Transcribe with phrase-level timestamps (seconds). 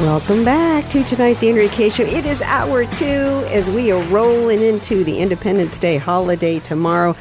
[0.00, 2.04] Welcome back to tonight's Andrea Kaye Show.
[2.04, 7.14] It is hour two as we are rolling into the Independence Day holiday tomorrow.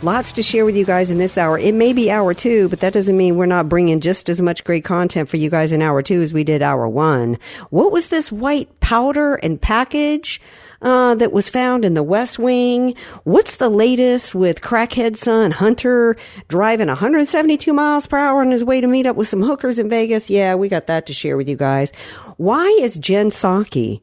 [0.00, 1.58] Lots to share with you guys in this hour.
[1.58, 4.62] It may be hour two, but that doesn't mean we're not bringing just as much
[4.62, 7.36] great content for you guys in hour two as we did hour one.
[7.70, 10.40] What was this white powder and package?
[10.82, 12.94] Uh, that was found in the West Wing.
[13.24, 16.16] What's the latest with crackhead son Hunter
[16.48, 19.90] driving 172 miles per hour on his way to meet up with some hookers in
[19.90, 20.30] Vegas?
[20.30, 21.92] Yeah, we got that to share with you guys.
[22.38, 24.00] Why is Jen Psaki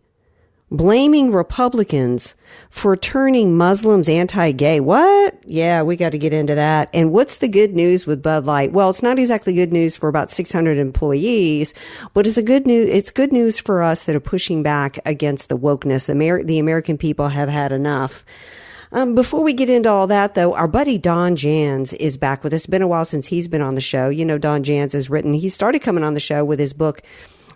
[0.69, 2.35] blaming Republicans
[2.69, 4.79] for turning Muslims anti-gay.
[4.79, 5.37] What?
[5.45, 6.89] Yeah, we got to get into that.
[6.93, 8.73] And what's the good news with Bud Light?
[8.73, 11.73] Well, it's not exactly good news for about 600 employees,
[12.13, 12.89] but it's a good news.
[12.89, 16.09] It's good news for us that are pushing back against the wokeness.
[16.09, 18.25] Amer- the American people have had enough.
[18.91, 22.53] Um, before we get into all that, though, our buddy Don Jans is back with
[22.53, 22.61] us.
[22.61, 24.09] It's been a while since he's been on the show.
[24.09, 27.01] You know, Don Jans has written, he started coming on the show with his book,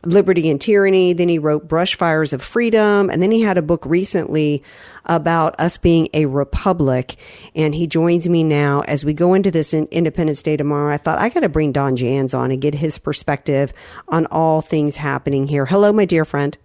[0.05, 1.13] Liberty and Tyranny.
[1.13, 3.09] Then he wrote Brushfires of Freedom.
[3.09, 4.63] And then he had a book recently
[5.05, 7.15] about us being a republic.
[7.55, 10.93] And he joins me now as we go into this in Independence Day tomorrow.
[10.93, 13.73] I thought I got to bring Don Jans on and get his perspective
[14.07, 15.65] on all things happening here.
[15.65, 16.57] Hello, my dear friend.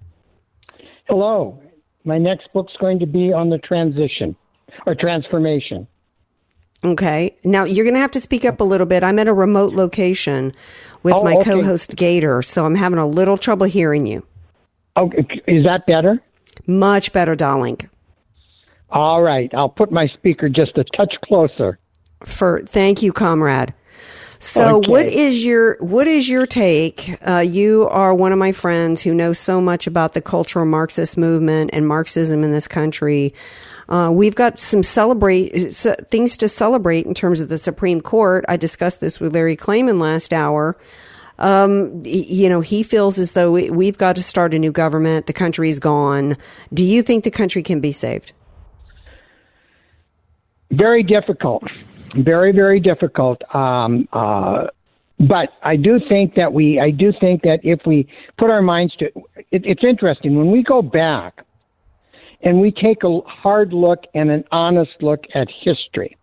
[1.09, 1.61] Hello.
[2.05, 4.37] My next book's going to be on the transition
[4.87, 5.87] or transformation.
[6.93, 7.35] Okay.
[7.45, 9.03] Now you're going to have to speak up a little bit.
[9.03, 10.53] I'm at a remote location
[11.03, 11.45] with Oh, my okay.
[11.45, 14.23] co-host Gator, so I'm having a little trouble hearing you.
[14.95, 15.11] Oh,
[15.47, 16.21] is that better?
[16.67, 17.79] Much better, darling.
[18.91, 19.53] All right.
[19.55, 21.79] I'll put my speaker just a touch closer.
[22.25, 23.75] For thank you, comrade.
[24.39, 24.89] So, Okay.
[24.91, 27.17] what is your what is your take?
[27.27, 31.17] Uh, you are one of my friends who knows so much about the cultural Marxist
[31.17, 33.35] movement and Marxism in this country.
[33.89, 35.51] Uh, we've got some celebrate
[36.11, 38.45] things to celebrate in terms of the Supreme Court.
[38.49, 40.77] I discussed this with Larry Klayman last hour.
[41.39, 45.27] Um, you know, he feels as though we- we've got to start a new government.
[45.27, 46.37] The country's gone.
[46.73, 48.33] Do you think the country can be saved?
[50.71, 51.63] Very difficult.
[52.17, 53.43] Very, very difficult.
[53.55, 54.69] Um, uh,
[55.19, 58.09] but I do think that we, I do think that if we
[58.39, 59.07] put our minds to
[59.51, 61.46] it, it's interesting when we go back
[62.43, 66.17] and we take a hard look and an honest look at history.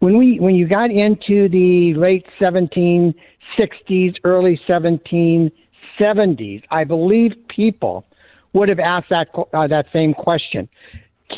[0.00, 8.04] When we, when you got into the late 1760s, early 1770s, I believe people
[8.52, 10.68] would have asked that uh, that same question: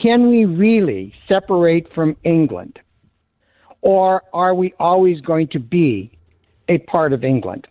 [0.02, 2.78] Can we really separate from England,
[3.80, 6.10] or are we always going to be
[6.68, 7.66] a part of England?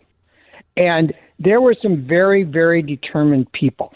[0.76, 3.94] And there were some very, very determined people.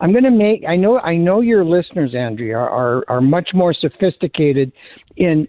[0.00, 0.64] I'm going to make.
[0.68, 0.98] I know.
[0.98, 4.72] I know your listeners, Andrea, are are much more sophisticated
[5.16, 5.48] in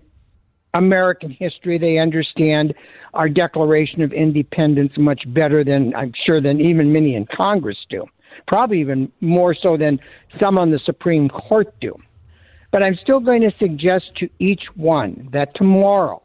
[0.73, 1.77] American history.
[1.77, 2.73] They understand
[3.13, 8.05] our Declaration of Independence much better than I'm sure than even many in Congress do.
[8.47, 9.99] Probably even more so than
[10.39, 11.95] some on the Supreme Court do.
[12.71, 16.21] But I'm still going to suggest to each one that tomorrow,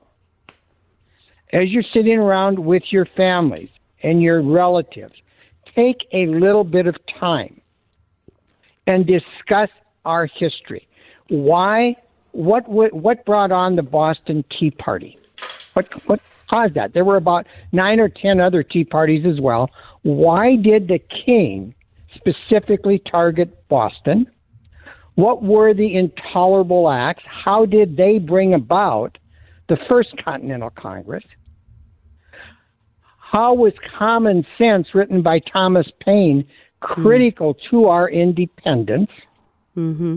[1.52, 3.70] as you're sitting around with your families
[4.02, 5.14] and your relatives,
[5.74, 7.61] take a little bit of time
[8.86, 9.68] and discuss
[10.04, 10.88] our history.
[11.28, 11.96] Why?
[12.32, 12.68] What?
[12.68, 15.18] What, brought on the Boston Tea Party?
[15.74, 15.88] What?
[16.08, 16.94] What caused that?
[16.94, 19.70] There were about nine or ten other Tea Parties as well.
[20.02, 21.74] Why did the king
[22.14, 24.26] specifically target Boston?
[25.14, 27.22] What were the intolerable acts?
[27.26, 29.18] How did they bring about
[29.68, 31.24] the First Continental Congress?
[33.18, 36.46] How was Common Sense, written by Thomas Paine,
[36.82, 39.10] critical to our independence?
[39.76, 40.16] Mm-hmm.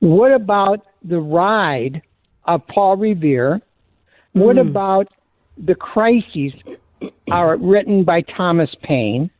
[0.00, 2.02] What about the ride
[2.44, 3.60] of Paul Revere?
[4.32, 5.08] What about
[5.58, 6.52] the crises
[7.30, 9.30] are written by Thomas Paine?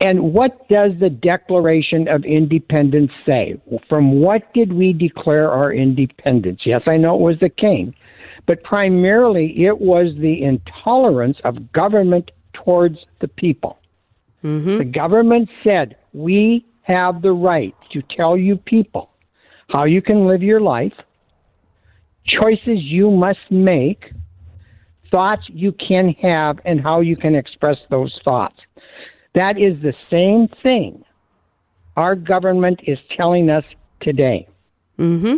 [0.00, 3.60] And what does the Declaration of Independence say?
[3.88, 6.62] From what did we declare our independence?
[6.64, 7.94] Yes, I know it was the king,
[8.46, 13.78] but primarily it was the intolerance of government towards the people.
[14.44, 14.78] Mm-hmm.
[14.78, 19.10] The government said, We have the right to tell you people
[19.68, 20.92] how you can live your life,
[22.26, 24.04] choices you must make,
[25.10, 28.56] thoughts you can have, and how you can express those thoughts.
[29.34, 31.04] That is the same thing
[31.96, 33.64] our government is telling us
[34.00, 34.48] today.
[34.98, 35.36] Mm-hmm.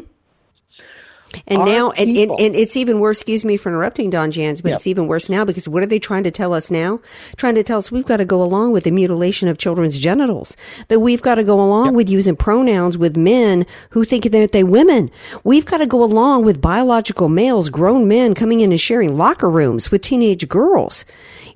[1.46, 4.60] And Our now, and, and, and it's even worse, excuse me for interrupting, Don Jans,
[4.60, 4.76] but Yeah.
[4.76, 7.00] it's even worse now because what are they trying to tell us now?
[7.36, 10.56] Trying to tell us we've got to go along with the mutilation of children's genitals,
[10.88, 14.66] that we've got to go along with using pronouns with men who think that they're
[14.66, 15.10] women.
[15.44, 19.50] We've got to go along with biological males, grown men coming in and sharing locker
[19.50, 21.04] rooms with teenage girls.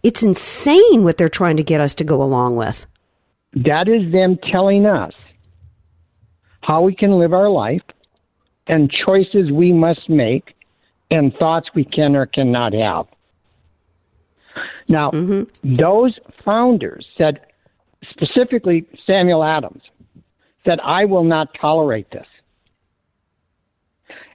[0.03, 2.87] It's insane what they're trying to get us to go along with.
[3.55, 5.13] That is them telling us
[6.61, 7.83] how we can live our life
[8.69, 10.55] and choices we must make
[11.11, 13.07] and thoughts we can or cannot have.
[14.89, 15.77] Now, mm-hmm.
[15.77, 17.41] those founders said,
[18.11, 19.83] specifically Samuel Adams,
[20.65, 22.27] said, I will not tolerate this.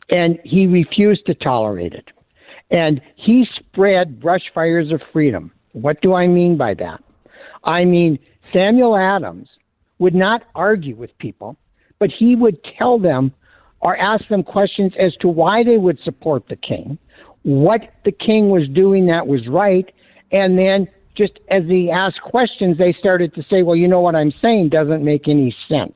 [0.09, 2.09] And he refused to tolerate it.
[2.71, 5.51] And he spread brush fires of freedom.
[5.73, 7.03] What do I mean by that?
[7.63, 8.19] I mean,
[8.51, 9.47] Samuel Adams
[9.99, 11.55] would not argue with people,
[11.99, 13.33] but he would tell them
[13.83, 16.97] or ask them questions as to why they would support the king,
[17.43, 19.93] what the king was doing that was right,
[20.31, 24.15] and then just as he asked questions, they started to say, well, you know what
[24.15, 25.93] I'm saying doesn't make any sense.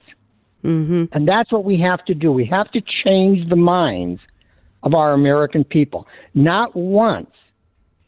[0.63, 1.06] Mm-hmm.
[1.13, 2.31] And that's what we have to do.
[2.31, 4.19] We have to change the minds
[4.84, 6.06] of our American people.
[6.36, 7.31] Not once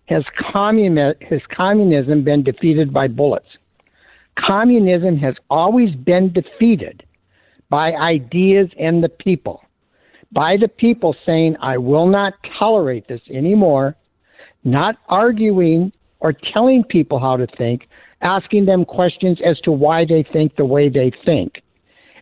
[0.06, 0.24] has,
[0.54, 3.48] communi- has communism been defeated by bullets.
[4.38, 7.04] Communism has always been defeated
[7.70, 9.64] by ideas and the people.
[10.32, 13.96] By the people saying, I will not tolerate this anymore,
[14.64, 17.88] not arguing or telling people how to think,
[18.22, 21.62] asking them questions as to why they think the way they think.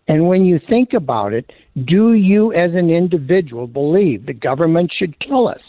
[0.08, 1.52] And when you think about it,
[1.86, 5.60] do you as an individual believe the government should tell us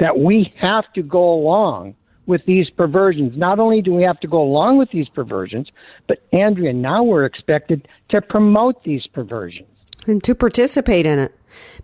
[0.00, 1.94] that we have to go along
[2.26, 3.34] with these perversions?
[3.36, 5.68] Not only do we have to go along with these perversions,
[6.08, 9.68] but Andrea, now we're expected to promote these perversions.
[10.06, 11.34] And to participate in it.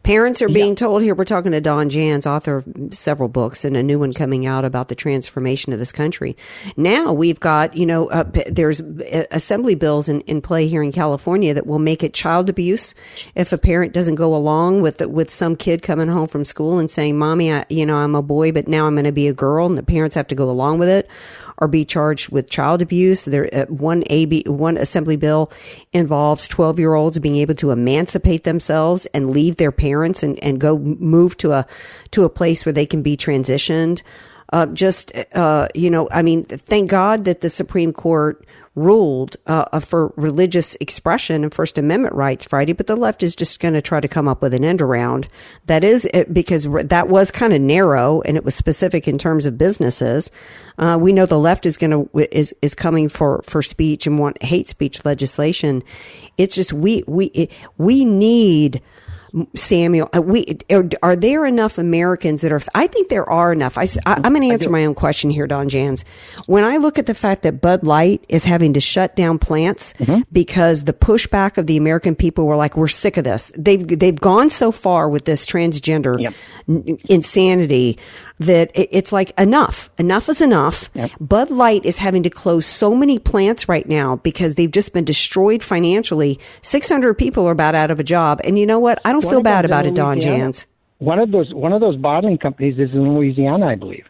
[0.02, 1.14] Parents are being told here.
[1.14, 4.64] We're talking to Don Jans, author of several books, and a new one coming out
[4.64, 6.36] about the transformation of this country.
[6.76, 10.92] Now we've got, you know, uh, there's uh, assembly bills in, in play here in
[10.92, 12.94] California that will make it child abuse
[13.34, 16.90] if a parent doesn't go along with with some kid coming home from school and
[16.90, 19.34] saying, "Mommy, I, you know, I'm a boy, but now I'm going to be a
[19.34, 21.10] girl," and the parents have to go along with it
[21.58, 23.24] or be charged with child abuse.
[23.24, 25.50] There, uh, one AB, one assembly bill
[25.92, 30.60] involves 12 year olds being able to emancipate themselves and leave their parents and, and
[30.60, 31.66] go move to a,
[32.12, 34.02] to a place where they can be transitioned.
[34.50, 38.44] Uh, just, uh, you know, I mean, thank God that the Supreme Court
[38.78, 43.60] ruled uh, for religious expression and First Amendment rights Friday, but the left is just
[43.60, 45.28] going to try to come up with an end around.
[45.66, 49.46] That is it, because that was kind of narrow and it was specific in terms
[49.46, 50.30] of businesses.
[50.78, 54.18] Uh, we know the left is going to is is coming for for speech and
[54.18, 55.82] want hate speech legislation.
[56.38, 58.80] It's just we we we need.
[59.54, 62.60] Samuel, uh, we are, are there enough Americans that are?
[62.74, 63.76] I think there are enough.
[63.76, 66.04] I, am going to answer my own question here, Don Jans.
[66.46, 69.94] When I look at the fact that Bud Light is having to shut down plants
[70.32, 74.18] because the pushback of the American people were like, "We're sick of this." They've they've
[74.18, 76.34] gone so far with this transgender Yep.
[76.68, 77.98] n- insanity
[78.38, 79.90] that it, it's like enough.
[79.98, 80.90] Enough is enough.
[81.20, 85.04] Bud Light is having to close so many plants right now because they've just been
[85.04, 86.38] destroyed financially.
[86.62, 89.00] Six hundred people are about out of a job, and you know what?
[89.04, 90.66] I don't One feel bad about it, Don Jans.
[90.98, 94.06] One of those one of those bottling companies is in Louisiana, I believe.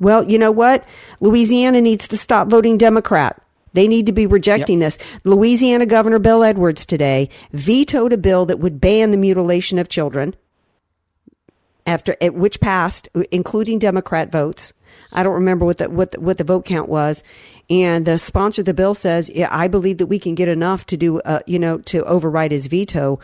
[0.00, 0.84] Well, you know what?
[1.20, 3.40] Louisiana needs to stop voting Democrat.
[3.72, 4.98] They need to be rejecting this.
[5.24, 10.36] Louisiana Governor Bel Edwards today vetoed a bill that would ban the mutilation of children
[11.86, 14.72] after which passed, including Democrat votes.
[15.12, 17.22] I don't remember what the what the, what the vote count was,
[17.70, 20.86] and the sponsor of the bill says, yeah, "I believe that we can get enough
[20.86, 23.18] to do, uh, you know, to override his veto."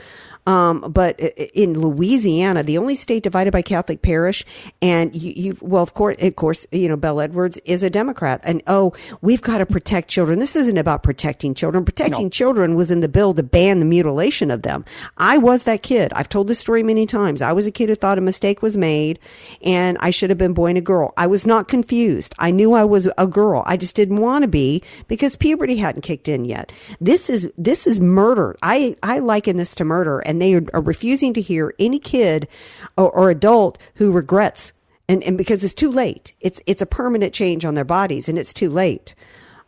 [0.50, 4.44] Um, but in Louisiana, the only state divided by Catholic parish,
[4.82, 8.40] and you, you well, of course, of course, you know, Bel Edwards is a Democrat,
[8.42, 10.38] and oh, we've got to protect children.
[10.38, 11.84] This isn't about protecting children.
[11.84, 14.84] Protecting children was in the bill to ban the mutilation of them.
[15.18, 16.12] I was that kid.
[16.14, 17.42] I've told this story many times.
[17.42, 19.18] I was a kid who thought a mistake was made,
[19.62, 21.12] and I should have been boy and a girl.
[21.16, 22.34] I was not confused.
[22.38, 23.62] I knew I was a girl.
[23.66, 26.72] I just didn't want want to be because puberty hadn't kicked in yet.
[27.00, 28.56] This is this is murder.
[28.62, 32.48] I I liken this to murder, and they are, are refusing to hear any kid
[32.96, 34.72] or, or adult who regrets
[35.10, 36.34] and and because it's too late.
[36.40, 39.14] It's it's a permanent change on their bodies, and it's too late.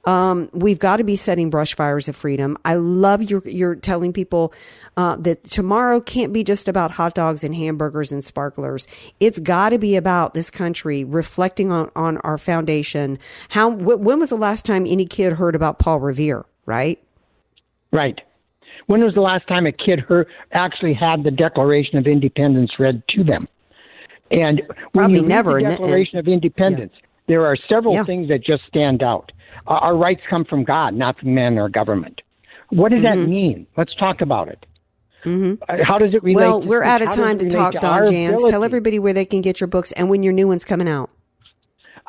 [0.05, 2.57] Um, we've got to be setting brush fires of freedom.
[2.64, 4.52] I love your you're telling people
[4.97, 8.87] uh, that tomorrow can't be just about hot dogs and hamburgers and sparklers.
[9.19, 13.19] It's got to be about this country reflecting on on our foundation.
[13.49, 16.45] How wh- when was the last time any kid heard about Paul Revere?
[16.67, 17.02] Right.
[17.91, 18.23] Right.
[18.86, 23.02] When was the last time a kid heard, actually had the Declaration of Independence read
[23.10, 23.48] to them?
[24.30, 26.92] And when Probably you read never, the and- Declaration of Independence,
[27.28, 28.04] there are several Yeah.
[28.04, 29.30] things that just stand out.
[29.66, 32.20] Uh, our rights come from God, not from man or government.
[32.70, 33.20] What does Mm-hmm.
[33.20, 33.66] that mean?
[33.76, 34.66] Let's talk about it.
[35.24, 36.34] Uh, How does it relate?
[36.42, 38.32] Well, to, we're out of how does it time to talk, to Don our Jans.
[38.32, 38.50] ability?
[38.50, 41.10] Tell everybody where they can get your books and when your new one's coming out.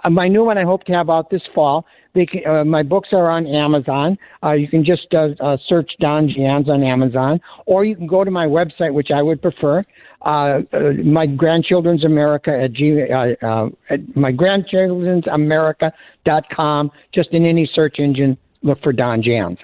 [0.04, 1.86] Uh, my new one I hope to have out this fall.
[2.14, 4.18] They can, uh, my books are on Amazon.
[4.44, 8.24] Uh, you can just uh, uh, search Don Jans on Amazon, or you can go
[8.24, 9.84] to my website, which I would prefer.
[10.22, 16.92] Uh, uh, my grandchildren's America at, G, uh, uh, at my grandchildren's America.com.
[17.14, 19.58] Just in any search engine, look for Don Jans.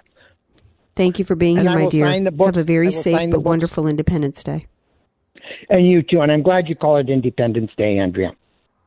[0.96, 2.08] Thank you for being And here, I my dear.
[2.46, 4.66] Have a very safe but wonderful Independence Day.
[5.70, 6.22] And you too.
[6.22, 8.34] And I'm glad you call it Independence Day, Andrea.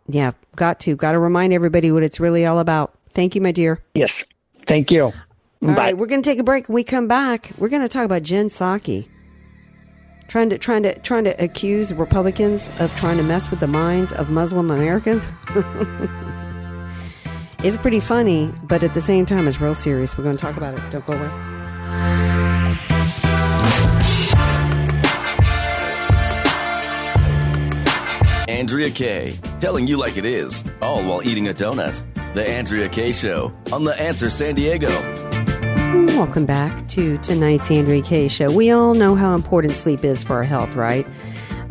[0.08, 0.96] Yeah, got to.
[0.96, 2.98] Got to remind everybody what it's really all about.
[3.12, 3.82] Thank you, my dear.
[3.94, 4.10] Yes.
[4.66, 5.04] Thank you.
[5.04, 5.12] All
[5.60, 5.74] Bye.
[5.74, 6.68] right, we're going to take a break.
[6.68, 9.06] When we come back, we're going to talk about Jen Psaki.
[10.28, 14.12] Trying to trying to trying to accuse Republicans of trying to mess with the minds
[14.14, 15.26] of Muslim Americans.
[17.62, 20.16] it's pretty funny, but at the same time, it's real serious.
[20.16, 20.90] We're going to talk about it.
[20.90, 22.42] Don't go away.
[28.48, 32.02] Andrea Kaye, telling you like it is, all while eating a donut.
[32.34, 34.88] The Andrea Kaye Show on The Answer San Diego.
[36.16, 38.50] Welcome back to tonight's Andrea Kaye show.
[38.50, 41.06] We all know how important sleep is for our health, right?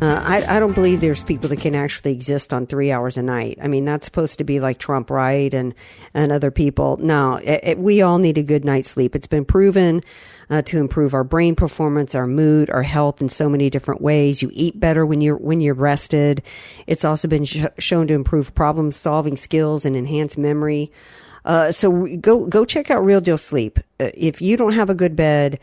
[0.01, 3.21] Uh, I, I don't believe there's people that can actually exist on three hours a
[3.21, 3.59] night.
[3.61, 5.53] I mean, that's supposed to be like Trump, right?
[5.53, 5.75] And
[6.15, 6.97] and other people.
[6.97, 9.15] No, it, it- we all need a good night's sleep.
[9.15, 10.01] It's been proven
[10.49, 14.41] uh, to improve our brain performance, our mood, our health in so many different ways.
[14.41, 16.41] You eat better when you're when you're rested.
[16.87, 20.91] It's also been sh- shown to improve problem solving skills and enhance memory.
[21.45, 23.77] Uh, so go go check out Real Deal Sleep.
[23.99, 25.59] Uh, if you don't have a good bed,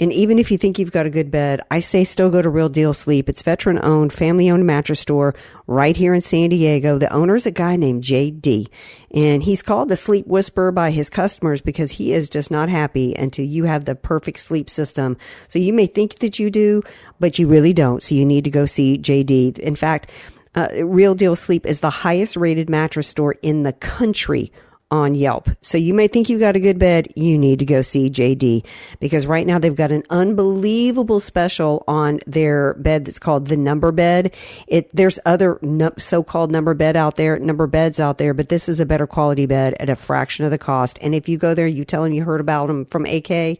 [0.00, 2.48] and even if you think you've got a good bed, I say still go to
[2.48, 3.28] Real Deal Sleep.
[3.28, 5.34] It's veteran owned, family owned mattress store
[5.66, 6.98] right here in San Diego.
[6.98, 8.68] The owner is a guy named JD,
[9.10, 13.14] and he's called the Sleep Whisperer by his customers because he is just not happy
[13.14, 15.18] until you have the perfect sleep system.
[15.48, 16.82] So you may think that you do,
[17.18, 18.02] but you really don't.
[18.02, 19.58] So you need to go see JD.
[19.58, 20.10] In fact,
[20.54, 24.50] uh, Real Deal Sleep is the highest rated mattress store in the country
[24.90, 25.48] on Yelp.
[25.62, 27.12] So you may think you've got a good bed.
[27.14, 28.64] You need to go see JD
[28.98, 33.92] because right now they've got an unbelievable special on their bed that's called the number
[33.92, 34.34] bed.
[34.66, 38.68] It, there's other no, so-called number bed out there, number beds out there, but this
[38.68, 40.98] is a better quality bed at a fraction of the cost.
[41.00, 43.58] And if you go there, you tell them you heard about them from AK,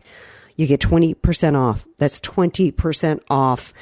[0.56, 1.86] you get 20% off.
[1.98, 3.72] That's 20% off.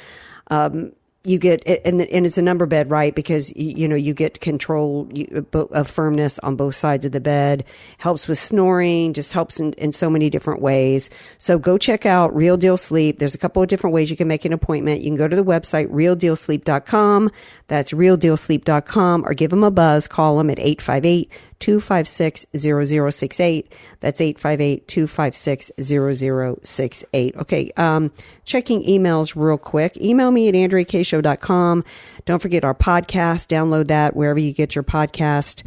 [0.51, 0.93] Um,
[1.25, 3.13] you get and and it's a number bed, right?
[3.13, 7.65] Because you, know you get control uh, of firmness on both sides of the bed.
[7.97, 9.13] Helps with snoring.
[9.13, 11.09] Just helps in, in so many different ways.
[11.37, 13.19] So go check out Real Deal Sleep.
[13.19, 15.01] There's a couple of different ways you can make an appointment.
[15.01, 17.31] You can go to the website realdealsleep.com.
[17.67, 20.07] That's realdealsleep.com, or give them a buzz.
[20.07, 23.71] Call them at 858 256 0068.
[23.99, 27.35] That's 858 256 0068.
[27.35, 28.11] Okay, um,
[28.45, 29.97] checking emails real quick.
[29.97, 31.83] Email me at andreakshow.com.
[32.25, 33.47] Don't forget our podcast.
[33.47, 35.63] Download that wherever you get your podcast.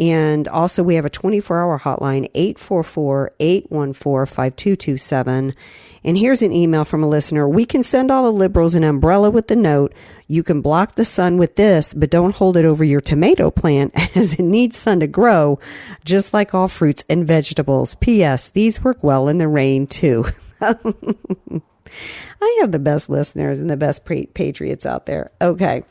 [0.00, 5.54] And also, we have a 24 hour hotline, 844 814 5227.
[6.02, 7.46] And here's an email from a listener.
[7.46, 9.92] We can send all the liberals an umbrella with the note.
[10.26, 13.92] You can block the sun with this, but don't hold it over your tomato plant
[14.16, 15.58] as it needs sun to grow,
[16.06, 17.96] just like all fruits and vegetables.
[17.96, 18.48] P.S.
[18.48, 20.24] These work well in the rain too.
[20.62, 25.30] I have the best listeners and the best patriots out there.
[25.42, 25.84] Okay.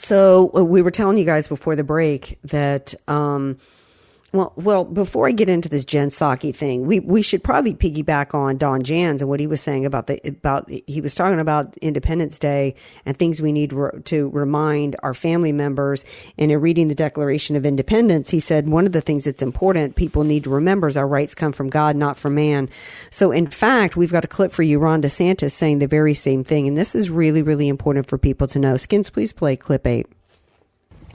[0.00, 3.58] So uh, we were telling you guys before the break that, um,
[4.32, 8.34] well, well, before I get into this Jen Psaki thing, we, we should probably piggyback
[8.34, 11.74] on Don Jans and what he was saying about the about he was talking about
[11.78, 12.74] Independence Day
[13.06, 16.04] and things we need re- to remind our family members.
[16.36, 19.96] And in reading the Declaration of Independence, he said one of the things that's important
[19.96, 22.68] people need to remember is our rights come from God, not from man.
[23.10, 26.44] So, in fact, we've got a clip for you, Ron DeSantis, saying the very same
[26.44, 28.76] thing, and this is really, really important for people to know.
[28.76, 30.06] Skins, please play clip eight.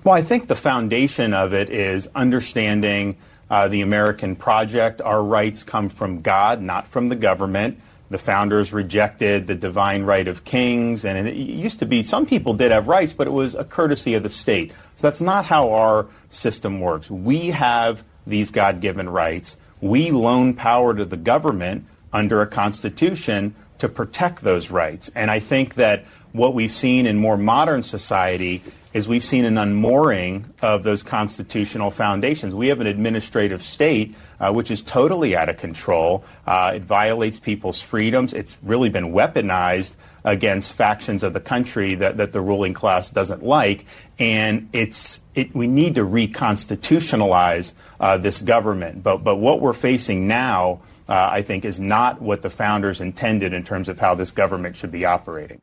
[0.03, 3.15] Well, I think the foundation of it is understanding
[3.49, 4.99] uh, the American project.
[4.99, 7.79] Our rights come from God, not from the government.
[8.09, 12.53] The founders rejected the divine right of kings, and it used to be some people
[12.53, 14.73] did have rights, but it was a courtesy of the state.
[14.97, 17.09] So that's not how our system works.
[17.09, 19.55] We have these God given rights.
[19.79, 25.09] We loan power to the government under a constitution to protect those rights.
[25.15, 28.61] And I think that what we've seen in more modern society
[28.93, 32.53] is we've seen an unmooring of those constitutional foundations.
[32.53, 36.23] We have an administrative state uh, which is totally out of control.
[36.45, 38.33] Uh, it violates people's freedoms.
[38.33, 39.93] It's really been weaponized
[40.25, 43.85] against factions of the country that, that the ruling class doesn't like.
[44.19, 49.03] And it's it, we need to reconstitutionalize uh, this government.
[49.03, 53.53] But but what we're facing now, uh, I think, is not what the founders intended
[53.53, 55.61] in terms of how this government should be operating.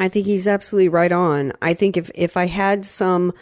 [0.00, 1.52] I think he's absolutely right on.
[1.60, 3.34] I think if, if I had some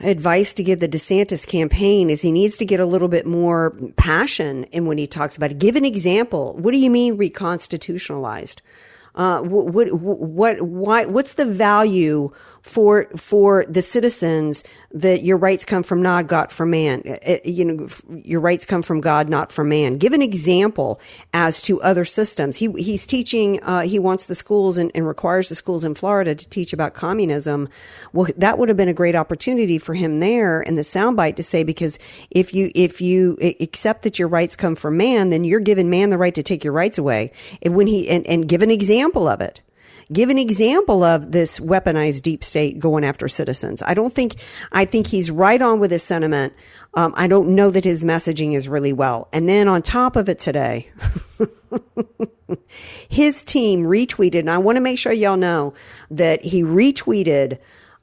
[0.00, 3.76] advice to give the DeSantis campaign is he needs to get a little bit more
[3.96, 5.58] passion in when he talks about it.
[5.58, 6.56] Give an example.
[6.56, 8.62] What do you mean reconstitutionalized?
[9.14, 12.30] Uh, what, what, what, why, what's the value
[12.62, 17.02] for for the citizens that your rights come from God, not from man.
[17.06, 17.86] Uh, uh, you know,
[18.24, 19.98] your rights come from God, not from man.
[19.98, 21.00] Give an example
[21.34, 22.56] as to other systems.
[22.56, 23.62] He he's teaching.
[23.62, 26.94] Uh, he wants the schools and, and, requires the schools in Florida to teach about
[26.94, 27.68] communism.
[28.12, 31.42] Well, that would have been a great opportunity for him there in the soundbite to
[31.42, 31.98] say because
[32.30, 36.10] if you if you accept that your rights come from man, then you're giving man
[36.10, 37.32] the right to take your rights away.
[37.62, 39.60] And when he and, and give an example of it
[40.12, 43.82] give an example of this weaponized deep state going after citizens.
[43.82, 44.36] I don't think,
[44.72, 46.52] I think he's right on with his sentiment.
[46.94, 49.28] Um, I don't know that his messaging is really well.
[49.32, 50.90] And then on top of it today,
[53.08, 55.74] his team retweeted, and I want to make sure y'all know
[56.10, 57.58] that he retweeted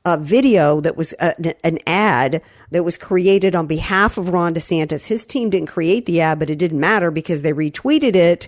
[0.05, 5.07] a video that was a, an ad that was created on behalf of Ron DeSantis.
[5.07, 8.47] His team didn't create the ad, but it didn't matter because they retweeted it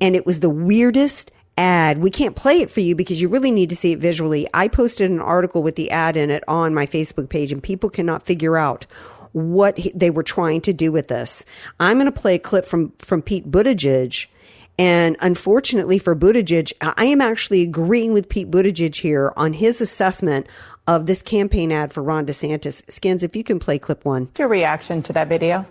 [0.00, 1.98] and it was the weirdest ad.
[1.98, 4.46] We can't play it for you because you really need to see it visually.
[4.52, 7.90] I posted an article with the ad in it on my Facebook page and people
[7.90, 8.86] cannot figure out
[9.32, 11.44] what they were trying to do with this.
[11.78, 14.26] I'm going to play a clip from, from Pete Buttigieg.
[14.78, 20.46] And unfortunately for Buttigieg, I am actually agreeing with Pete Buttigieg here on his assessment
[20.86, 22.90] of this campaign ad for Ron DeSantis.
[22.90, 24.28] Skins, if you can play clip one.
[24.38, 25.66] Your reaction to that video?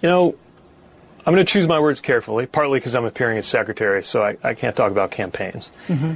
[0.00, 0.36] You know,
[1.28, 4.38] I'm going to choose my words carefully, partly because I'm appearing as secretary, so I,
[4.42, 5.70] I can't talk about campaigns.
[5.86, 6.14] Mm-hmm.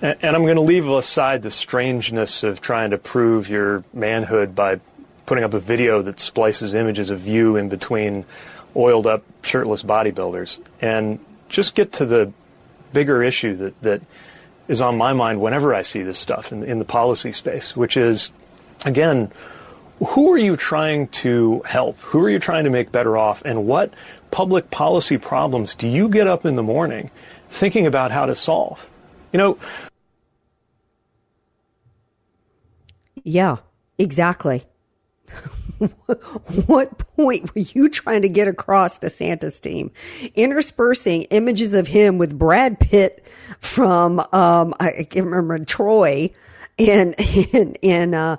[0.00, 4.54] And, and I'm going to leave aside the strangeness of trying to prove your manhood
[4.54, 4.80] by
[5.26, 8.24] putting up a video that splices images of you in between
[8.74, 11.18] oiled up, shirtless bodybuilders, and
[11.50, 12.32] just get to the
[12.94, 14.00] bigger issue that, that
[14.66, 17.98] is on my mind whenever I see this stuff in, in the policy space, which
[17.98, 18.32] is,
[18.86, 19.30] again,
[19.98, 21.98] who are you trying to help?
[21.98, 23.42] Who are you trying to make better off?
[23.44, 23.92] And what
[24.30, 27.10] public policy problems do you get up in the morning
[27.50, 28.88] thinking about how to solve?
[29.32, 29.58] You know,
[33.22, 33.56] yeah,
[33.98, 34.64] exactly.
[36.66, 39.90] what point were you trying to get across to Santa's team?
[40.34, 43.24] Interspersing images of him with Brad Pitt
[43.58, 46.30] from um, I can't remember Troy
[46.78, 47.14] and
[47.52, 48.36] in in uh,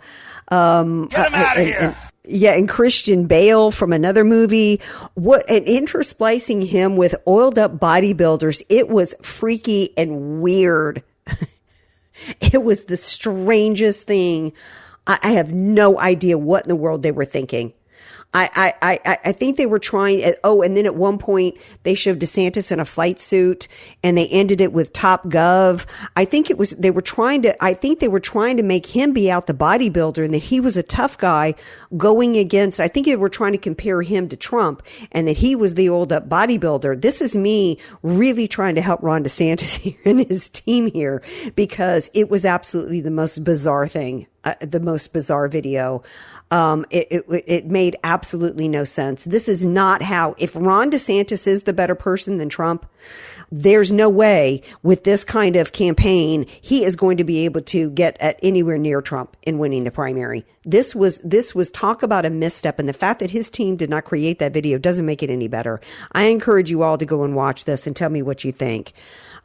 [0.49, 1.75] um, Get him out of here.
[1.81, 1.95] And,
[2.27, 4.81] yeah, and Christian Bale from another movie.
[5.13, 8.63] What and intersplicing him with oiled up bodybuilders.
[8.69, 11.03] It was freaky and weird.
[12.41, 14.53] it was the strangest thing.
[15.05, 17.73] I, I have no idea what in the world they were thinking.
[18.35, 20.33] I, I, I, think they were trying.
[20.43, 23.69] Oh, and then at one point they showed DeSantis in a flight suit
[24.03, 25.85] and they ended it with Top Gov.
[26.17, 28.87] I think it was, they were trying to, I think they were trying to make
[28.87, 31.55] him be out the bodybuilder and that he was a tough guy
[31.95, 35.55] going against, I think they were trying to compare him to Trump and that he
[35.55, 37.01] was the old up bodybuilder.
[37.01, 41.23] This is me really trying to help Ron DeSantis here and his team here
[41.55, 46.03] because it was absolutely the most bizarre thing, uh, the most bizarre video.
[46.55, 49.25] Um, it, it, it made absolutely no sense.
[49.25, 52.85] This is not how, if Ron DeSantis is the better person than Trump,
[53.51, 57.89] there's no way with this kind of campaign he is going to be able to
[57.89, 60.45] get at anywhere near Trump in winning the primary.
[60.63, 63.89] This was this was talk about a misstep and the fact that his team did
[63.89, 65.81] not create that video doesn't make it any better.
[66.13, 68.93] I encourage you all to go and watch this and tell me what you think.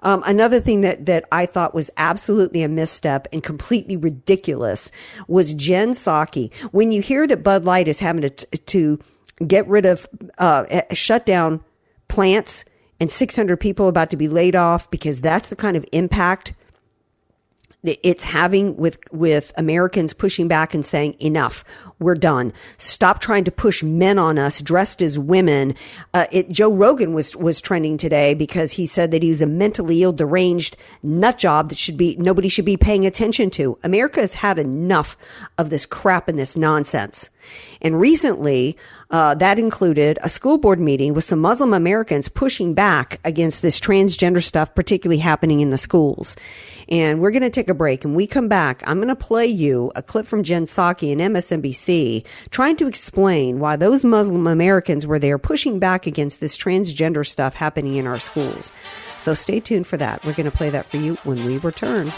[0.02, 4.90] Um, another thing that, that I thought was absolutely a misstep and completely ridiculous
[5.28, 6.52] was Jen Psaki.
[6.72, 8.98] When you hear that Bud Light is having to, to
[9.46, 10.06] get rid of,
[10.38, 11.60] uh, eh, shut down
[12.08, 12.64] plants
[12.98, 16.54] and 600 people about to be laid off because that's the kind of impact
[17.82, 21.64] it's having with with Americans pushing back and saying enough.
[21.98, 22.52] We're done.
[22.78, 25.74] Stop trying to push men on us dressed as women.
[26.12, 30.02] Uh, it, Joe Rogan was was trending today because he said that he's a mentally
[30.02, 33.78] ill deranged nut job that should be nobody should be paying attention to.
[33.82, 35.16] America has had enough
[35.56, 37.30] of this crap and this nonsense
[37.80, 38.76] and recently
[39.10, 43.80] uh, that included a school board meeting with some Muslim Americans pushing back against this
[43.80, 46.36] transgender stuff, particularly happening in the schools.
[46.88, 48.04] And we're going to take a break.
[48.04, 51.20] And we come back, I'm going to play you a clip from Jen Psaki and
[51.20, 57.26] MSNBC trying to explain why those Muslim Americans were there pushing back against this transgender
[57.26, 58.70] stuff happening in our schools.
[59.18, 60.24] So stay tuned for that.
[60.24, 62.12] We're going to play that for you when we return.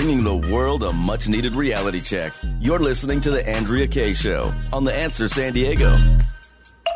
[0.00, 2.32] Bringing the world a much needed reality check.
[2.58, 5.94] You're listening to The Andrea Kaye Show on The Answer San Diego.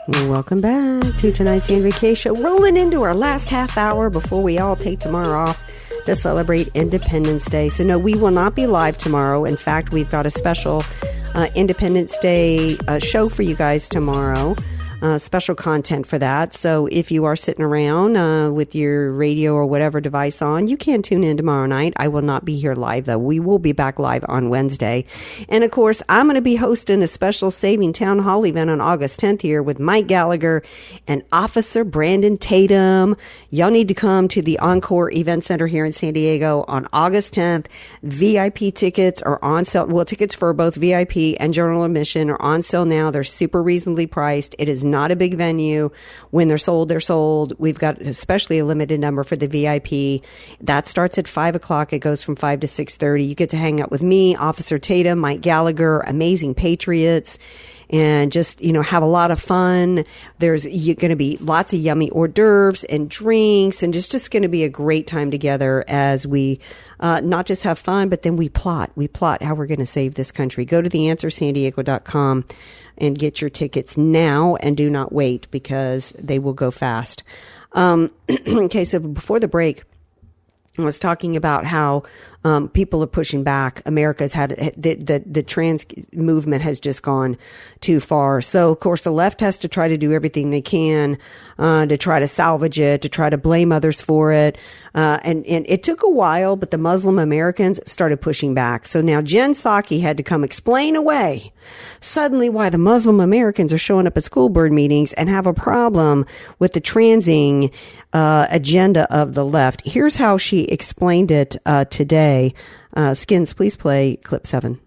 [0.09, 2.35] Welcome back to tonight's Andrea Kaye Show.
[2.35, 5.63] Rolling into our last half hour before we all take tomorrow off
[6.07, 7.69] to celebrate Independence Day.
[7.69, 9.45] So, no, we will not be live tomorrow.
[9.45, 10.83] In fact, we've got a special
[11.35, 14.57] uh, Independence Day uh, show for you guys tomorrow
[15.05, 16.55] uh, special content for that.
[16.55, 20.79] So if you are sitting around uh, with your radio or whatever device on, you
[20.79, 21.93] can tune in tomorrow night.
[21.99, 23.19] I will not be here live though.
[23.19, 25.05] We will be back live on Wednesday.
[25.51, 28.81] And of course, I'm going to be hosting a special Saving Town Hall event on
[28.81, 30.63] August 10th here with Mike Gallagher
[31.07, 33.15] and Officer Brandon Tatum.
[33.51, 37.35] Y'all need to come to the Encore Event Center here in San Diego on August
[37.35, 37.67] 10th.
[38.03, 39.85] VIP tickets are on sale.
[39.85, 43.11] Well, tickets for both VIP and general admission are on sale now.
[43.11, 44.55] They're super reasonably priced.
[44.59, 45.91] It is not a big venue.
[46.31, 47.53] When they're sold, they're sold.
[47.59, 50.23] We've got especially a limited number for the VIP.
[50.61, 51.93] That starts at five o'clock.
[51.93, 53.25] It goes from five to six thirty.
[53.25, 57.39] You get to hang out with me, Officer Tatum, Mike Gallagher, amazing patriots
[57.91, 60.05] and just you know have a lot of fun.
[60.39, 64.43] There's going to be lots of yummy hors d'oeuvres and drinks, and just just going
[64.43, 66.61] to be a great time together as we
[67.01, 68.91] uh, not just have fun, but then we plot.
[68.95, 70.65] We plot how we're going to save this country.
[70.65, 72.45] Go to theanswersandiego.com
[72.99, 77.23] and get your tickets now and do not wait because they will go fast.
[77.73, 78.11] Um,
[78.47, 79.83] okay, so before the break,
[80.79, 82.03] I was talking about how
[82.45, 83.83] um, people are pushing back.
[83.87, 87.39] America's had the, the, the trans movement has just gone
[87.81, 88.43] too far.
[88.43, 91.19] So of course the left has to try to do everything they can
[91.59, 94.59] uh, to try to salvage it, to try to blame others for it.
[94.95, 98.87] Uh, and and it took a while, but the Muslim Americans started pushing back.
[98.87, 101.53] So now Jen Psaki had to come explain away
[102.01, 105.55] suddenly why the Muslim Americans are showing up at school board meetings and have a
[105.55, 106.27] problem
[106.59, 107.71] with the transing
[108.13, 109.83] uh, agenda of the left.
[109.85, 112.55] Here's how she explained it uh, today today.
[112.95, 114.81] Uh, Skins, please play clip seven.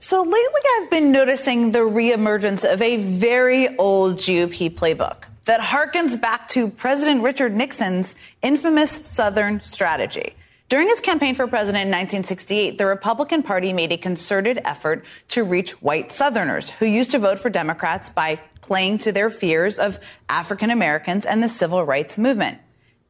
[0.00, 6.20] So lately, I've been noticing the reemergence of a very old GOP playbook that harkens
[6.20, 10.34] back to President Richard Nixon's infamous Southern strategy.
[10.68, 15.42] During his campaign for president in 1968, the Republican Party made a concerted effort to
[15.42, 19.98] reach white Southerners who used to vote for Democrats by playing to their fears of
[20.28, 22.58] African Americans and the civil rights movement.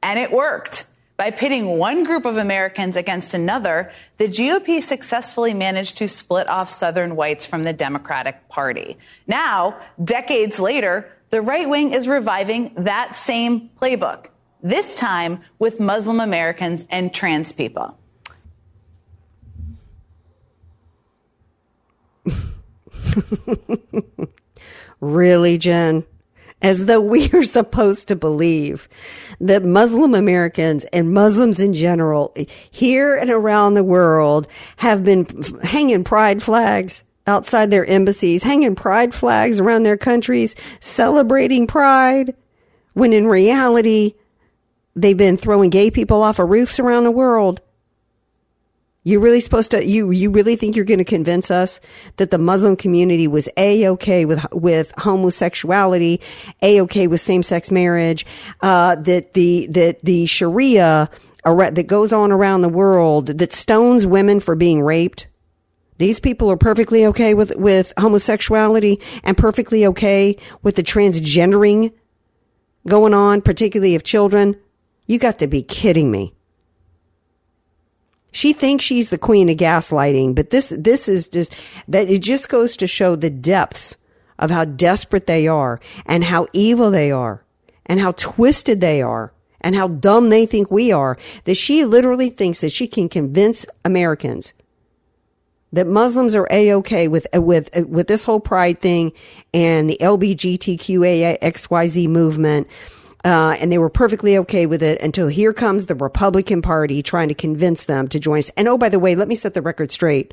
[0.00, 0.86] And it worked.
[1.18, 6.72] By pitting one group of Americans against another, the GOP successfully managed to split off
[6.72, 8.96] Southern whites from the Democratic Party.
[9.26, 14.26] Now, decades later, the right wing is reviving that same playbook,
[14.62, 17.98] this time with Muslim Americans and trans people.
[25.00, 26.04] really, Jen?
[26.62, 28.88] As though we are supposed to believe
[29.40, 32.34] that Muslim Americans and Muslims in general
[32.70, 35.26] here and around the world have been
[35.62, 42.34] hanging pride flags outside their embassies, hanging pride flags around their countries, celebrating pride,
[42.94, 44.14] when in reality,
[44.96, 47.60] they've been throwing gay people off of roofs around the world
[49.08, 51.80] you really supposed to you you really think you're going to convince us
[52.16, 56.20] that the Muslim community was a okay with with homosexuality,
[56.60, 58.26] a okay with same sex marriage,
[58.60, 61.08] uh, that the that the Sharia
[61.44, 65.26] that goes on around the world that stones women for being raped.
[65.96, 71.94] These people are perfectly okay with with homosexuality and perfectly okay with the transgendering
[72.86, 74.54] going on, particularly of children.
[75.06, 76.34] You got to be kidding me.
[78.32, 81.54] She thinks she's the queen of gaslighting, but this this is just
[81.88, 83.96] that it just goes to show the depths
[84.38, 87.44] of how desperate they are and how evil they are
[87.86, 92.30] and how twisted they are and how dumb they think we are that she literally
[92.30, 94.52] thinks that she can convince Americans
[95.72, 99.12] that Muslims are a okay with with with this whole pride thing
[99.52, 102.66] and the LBGTQA XYZ movement.
[103.24, 107.28] Uh, and they were perfectly okay with it until here comes the Republican Party trying
[107.28, 108.50] to convince them to join us.
[108.56, 110.32] And oh, by the way, let me set the record straight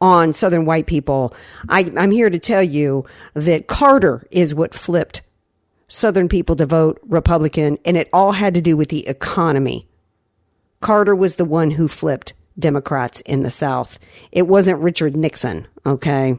[0.00, 1.34] on Southern white people.
[1.68, 5.22] I, I'm here to tell you that Carter is what flipped
[5.88, 9.86] Southern people to vote Republican, and it all had to do with the economy.
[10.80, 13.98] Carter was the one who flipped Democrats in the South.
[14.32, 16.38] It wasn't Richard Nixon, okay?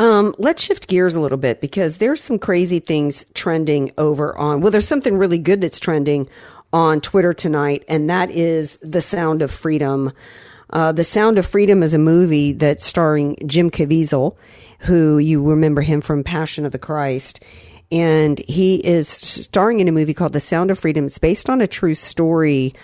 [0.00, 4.60] Um, let's shift gears a little bit because there's some crazy things trending over on,
[4.60, 6.28] well, there's something really good that's trending
[6.72, 10.12] on Twitter tonight, and that is The Sound of Freedom.
[10.70, 14.36] Uh, the Sound of Freedom is a movie that's starring Jim Caviezel,
[14.80, 17.40] who you remember him from Passion of the Christ.
[17.90, 21.06] And he is starring in a movie called The Sound of Freedom.
[21.06, 22.74] It's based on a true story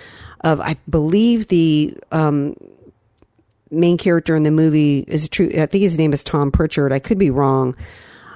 [0.41, 2.57] of, I believe, the um,
[3.71, 5.51] main character in the movie is true.
[5.57, 6.93] I think his name is Tom Pritchard.
[6.93, 7.77] I could be wrong.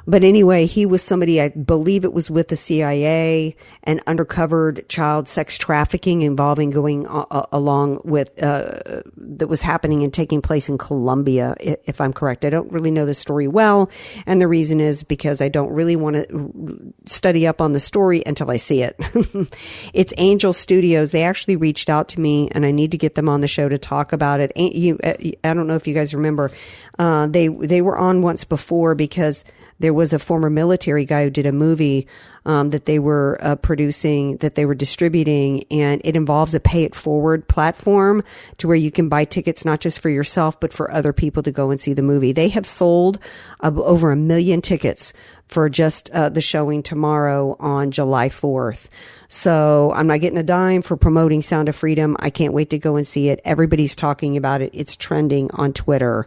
[0.08, 5.28] But anyway, he was somebody, I believe it was with the CIA and undercovered child
[5.28, 7.06] sex trafficking involving going
[7.52, 12.46] along with, uh, that was happening and taking place in Colombia, if I'm correct.
[12.46, 13.90] I don't really know the story well.
[14.24, 18.22] And the reason is because I don't really want to study up on the story
[18.24, 18.96] until I see it.
[19.92, 21.10] it's Angel Studios.
[21.10, 23.68] They actually reached out to me and I need to get them on the show
[23.68, 24.52] to talk about it.
[24.56, 25.12] Uh,
[25.44, 26.50] I don't know if you guys remember,
[26.98, 29.44] uh, they, they were on once before because
[29.78, 32.06] there was a former military guy who did a movie
[32.48, 36.82] um, that they were uh, producing, that they were distributing, and it involves a pay
[36.82, 38.24] it forward platform
[38.56, 41.52] to where you can buy tickets not just for yourself but for other people to
[41.52, 42.32] go and see the movie.
[42.32, 43.18] They have sold
[43.60, 45.12] uh, over a million tickets
[45.46, 48.86] for just uh, the showing tomorrow on July 4th.
[49.28, 52.16] So I'm not getting a dime for promoting Sound of Freedom.
[52.18, 53.40] I can't wait to go and see it.
[53.44, 54.70] Everybody's talking about it.
[54.72, 56.26] It's trending on Twitter.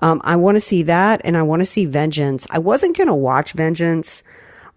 [0.00, 2.46] Um, I want to see that and I want to see Vengeance.
[2.50, 4.22] I wasn't going to watch Vengeance,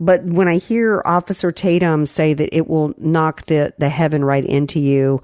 [0.02, 4.44] but when I hear Officer Tatum say that it will knock the, the heaven right
[4.44, 5.22] into you,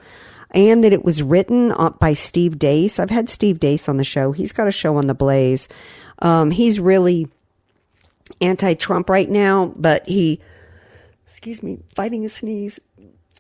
[0.52, 3.00] and that it was written by Steve Deace.
[3.00, 4.32] I've had Steve Deace on the show.
[4.32, 5.68] He's got a show on the Blaze.
[6.20, 7.28] Um, he's really
[8.40, 10.40] anti-Trump right now, but he,
[11.28, 12.80] excuse me, fighting a sneeze.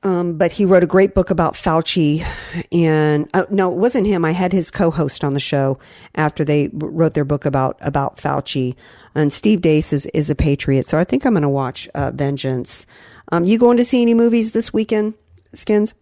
[0.04, 2.23] Um, but he wrote a great book about Fauci,
[2.71, 4.26] and uh, no, it wasn't him.
[4.26, 5.80] I had his co-host on the show
[6.13, 8.76] after they wrote their book about about Fauci.
[9.17, 12.12] And Steve Deace is, is a patriot, so I think I'm going to watch uh,
[12.12, 12.86] Vengeance.
[13.32, 15.15] Um, you going to see any movies this weekend,
[15.53, 15.95] Skins?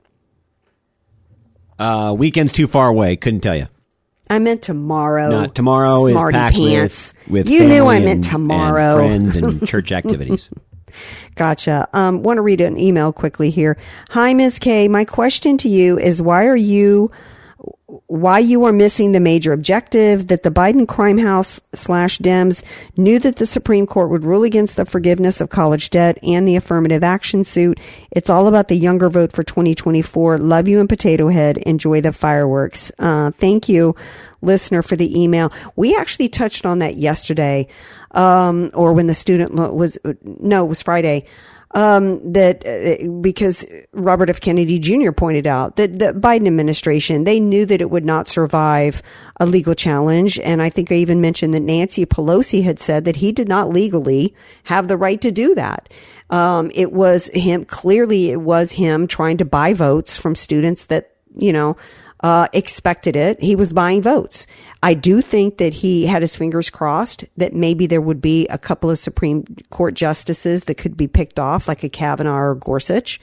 [1.79, 3.15] Uh, weekend's too far away.
[3.15, 3.67] Couldn't tell you.
[4.29, 5.29] I meant tomorrow.
[5.29, 7.13] No, tomorrow Smarty is packed pants.
[7.27, 8.97] with, with you knew I family meant and- tomorrow.
[8.99, 10.49] and friends and church activities.
[11.35, 11.87] Gotcha.
[11.93, 13.77] Um, want to read an email quickly here.
[14.09, 14.59] Hi, Ms.
[14.59, 14.87] K.
[14.89, 17.11] My question to you is why are you,
[18.07, 22.63] why you are missing the major objective that the Biden crime house slash Dems
[22.97, 26.55] knew that the Supreme Court would rule against the forgiveness of college debt and the
[26.55, 27.79] affirmative action suit.
[28.11, 30.37] It's all about the younger vote for 2024.
[30.37, 31.57] Love you and Potato Head.
[31.57, 32.91] Enjoy the fireworks.
[32.99, 33.95] Uh, thank you,
[34.41, 35.51] listener, for the email.
[35.75, 37.67] We actually touched on that yesterday,
[38.11, 41.25] um, or when the student was, no, it was Friday
[41.75, 44.39] um, that uh, because Robert F.
[44.39, 45.11] Kennedy Jr.
[45.11, 49.03] pointed out that the Biden administration they knew that it would not survive
[49.39, 53.17] a legal challenge, and I think I even mentioned that Nancy Pelosi had said that
[53.17, 54.33] he did not legally
[54.63, 55.91] have the right to do that.
[56.29, 61.11] Um, it was him clearly it was him trying to buy votes from students that
[61.37, 61.75] you know
[62.21, 63.41] uh, expected it.
[63.41, 64.47] He was buying votes.
[64.81, 68.57] I do think that he had his fingers crossed that maybe there would be a
[68.57, 73.19] couple of Supreme Court justices that could be picked off, like a Kavanaugh or Gorsuch.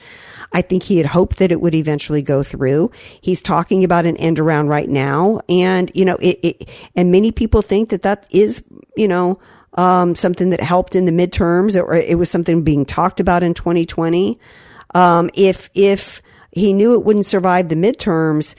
[0.51, 2.91] I think he had hoped that it would eventually go through.
[3.19, 7.31] He's talking about an end around right now, and you know, it, it and many
[7.31, 8.63] people think that that is,
[8.95, 9.39] you know.
[9.75, 13.55] Um, something that helped in the midterms, or it was something being talked about in
[13.55, 14.39] 2020.
[14.93, 18.53] Um, if if he knew it wouldn't survive the midterms,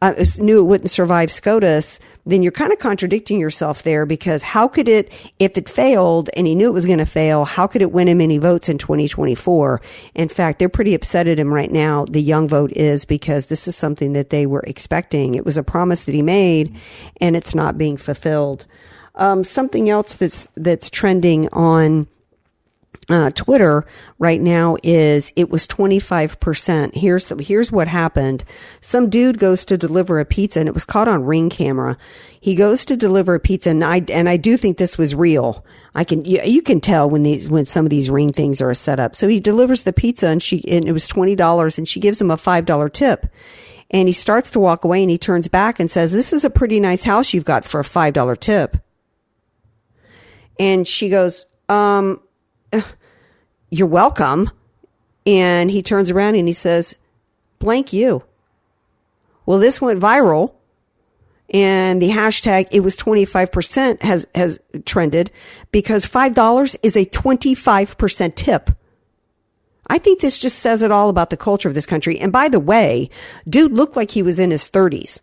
[0.00, 4.68] uh, knew it wouldn't survive SCOTUS, then you're kind of contradicting yourself there because how
[4.68, 7.82] could it, if it failed and he knew it was going to fail, how could
[7.82, 9.80] it win him any votes in 2024?
[10.14, 12.04] In fact, they're pretty upset at him right now.
[12.04, 15.34] The young vote is because this is something that they were expecting.
[15.34, 16.76] It was a promise that he made
[17.20, 18.66] and it's not being fulfilled.
[19.14, 22.06] Um, something else that's, that's trending on,
[23.08, 23.86] uh, Twitter
[24.18, 26.94] right now is it was 25%.
[26.94, 28.44] Here's the, here's what happened.
[28.82, 31.96] Some dude goes to deliver a pizza and it was caught on ring camera.
[32.38, 35.64] He goes to deliver a pizza and I, and I do think this was real.
[35.94, 38.74] I can, you, you can tell when these, when some of these ring things are
[38.74, 39.16] set up.
[39.16, 42.30] So he delivers the pizza and she, and it was $20 and she gives him
[42.30, 43.26] a $5 tip.
[43.90, 46.50] And he starts to walk away and he turns back and says, This is a
[46.50, 48.76] pretty nice house you've got for a $5 tip.
[50.60, 52.20] And she goes, Um,
[53.70, 54.50] you're welcome.
[55.26, 56.94] And he turns around and he says,
[57.58, 58.24] Blank you.
[59.46, 60.52] Well, this went viral
[61.50, 65.30] and the hashtag it was 25% has has trended
[65.72, 68.70] because $5 is a 25% tip.
[69.86, 72.18] I think this just says it all about the culture of this country.
[72.18, 73.08] And by the way,
[73.48, 75.20] dude looked like he was in his 30s.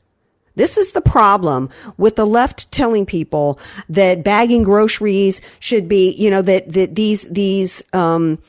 [0.56, 6.30] This is the problem with the left telling people that bagging groceries should be, you
[6.30, 8.40] know, that, that these, these, um,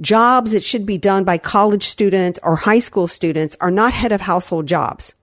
[0.00, 4.12] jobs that should be done by college students or high school students are not head
[4.12, 5.14] of household jobs.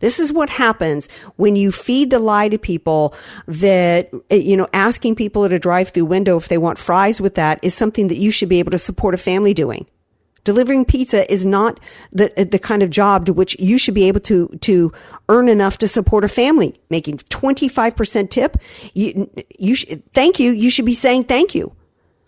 [0.00, 3.14] This is what happens when you feed the lie to people
[3.46, 7.34] that, you know, asking people at a drive through window if they want fries with
[7.36, 9.86] that is something that you should be able to support a family doing.
[10.46, 11.80] Delivering pizza is not
[12.12, 14.92] the, the kind of job to which you should be able to, to
[15.28, 16.80] earn enough to support a family.
[16.88, 18.56] Making 25% tip,
[18.94, 19.28] you,
[19.58, 20.52] you sh- thank you.
[20.52, 21.74] You should be saying thank you.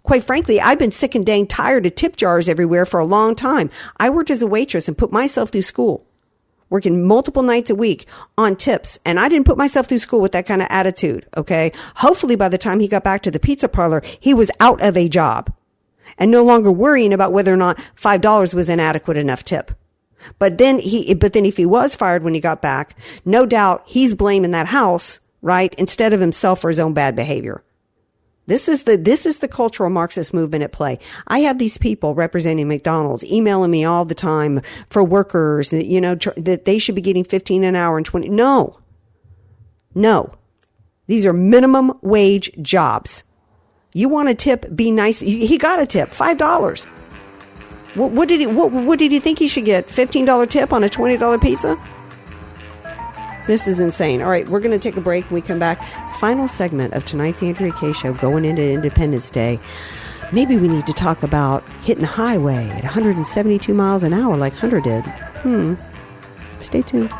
[0.02, 3.36] Quite frankly, I've been sick and dang tired of tip jars everywhere for a long
[3.36, 3.70] time.
[3.98, 6.04] I worked as a waitress and put myself through school
[6.70, 8.04] working multiple nights a week
[8.36, 8.98] on tips.
[9.04, 11.24] And I didn't put myself through school with that kind of attitude.
[11.36, 11.72] Okay.
[11.96, 14.96] Hopefully by the time he got back to the pizza parlor, he was out of
[14.96, 15.50] a job
[16.18, 19.72] and no longer worrying about whether or not $5 was inadequate enough tip.
[20.38, 23.84] But then he, but then if he was fired when he got back, no doubt
[23.86, 25.72] he's blaming that house, right?
[25.78, 27.62] Instead of himself for his own bad behavior.
[28.48, 30.98] This is the this is the cultural Marxist movement at play.
[31.26, 36.00] I have these people representing McDonald's emailing me all the time for workers that you
[36.00, 38.30] know tr- that they should be getting 15 an hour and 20.
[38.30, 38.78] No.
[39.94, 40.34] No.
[41.06, 43.22] These are minimum wage jobs.
[43.98, 45.18] You want a tip, be nice.
[45.18, 46.84] He got a tip, $5.
[47.96, 49.88] What, what did he what, what did he think he should get?
[49.88, 51.76] $15 tip on a $20 pizza?
[53.48, 54.22] This is insane.
[54.22, 55.24] All right, we're going to take a break.
[55.24, 55.82] When we come back.
[56.20, 59.58] Final segment of tonight's Andrea Kaye show going into Independence Day.
[60.30, 64.52] Maybe we need to talk about hitting the highway at 172 miles an hour like
[64.52, 65.04] Hunter did.
[65.42, 65.74] Hmm.
[66.60, 67.10] Stay tuned.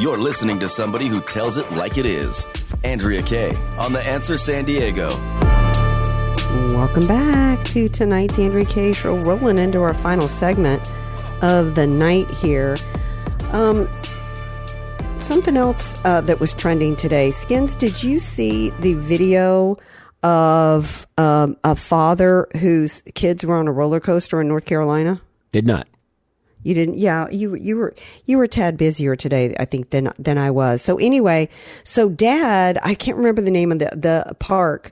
[0.00, 2.46] You're listening to somebody who tells it like it is.
[2.84, 5.10] Andrea Kaye on The Answer San Diego.
[6.74, 10.90] Welcome back to tonight's Andrea Kaye show, rolling into our final segment
[11.42, 12.76] of the night here.
[13.52, 13.86] Um,
[15.20, 17.30] something else uh, that was trending today.
[17.30, 19.76] Skins, did you see the video
[20.22, 25.20] of um, a father whose kids were on a roller coaster in North Carolina?
[25.52, 25.89] Did not.
[26.62, 27.28] You didn't, yeah.
[27.30, 27.94] You you were
[28.26, 30.82] you were a tad busier today, I think, than than I was.
[30.82, 31.48] So anyway,
[31.84, 34.90] so Dad, I can't remember the name of the the park,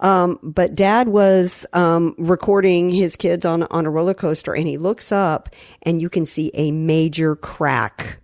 [0.00, 4.76] um, but Dad was um, recording his kids on on a roller coaster, and he
[4.76, 5.48] looks up,
[5.82, 8.18] and you can see a major crack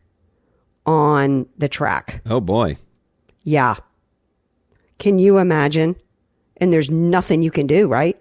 [0.84, 2.20] on the track.
[2.26, 2.76] Oh boy.
[3.42, 3.76] Yeah.
[4.98, 5.96] Can you imagine?
[6.58, 8.20] And there's nothing you can do, right?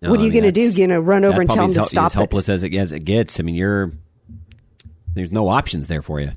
[0.00, 0.76] No, what are I you mean, going to do?
[0.76, 2.18] Going to run over and tell him to hel- stop As it?
[2.18, 3.40] helpless as it as it gets.
[3.40, 3.92] I mean, you're
[5.14, 6.32] there's no options there for you.